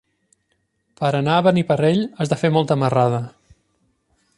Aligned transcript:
Per 1.01 1.11
anar 1.19 1.35
a 1.35 1.43
Beniparrell 1.49 2.03
has 2.23 2.33
de 2.35 2.41
fer 2.43 2.55
molta 2.59 2.79
marrada. 2.85 3.23